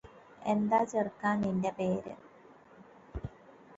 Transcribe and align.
എന്താ 0.45 0.79
ചെറുക്കാ 0.83 1.31
നിന്റെ 1.35 1.71
പേര് 1.71 2.15